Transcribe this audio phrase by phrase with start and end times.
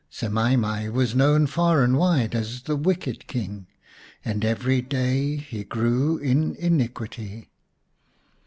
[0.11, 3.67] Semai mai was known far and wide as the" Wicked King,"
[4.25, 7.51] and every day he grew in iniquity.